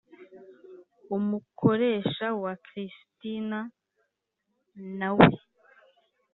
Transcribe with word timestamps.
Umukoresha 1.15 2.27
wa 2.43 2.53
Christina 2.65 3.59
na 4.99 5.09
we 5.17 5.29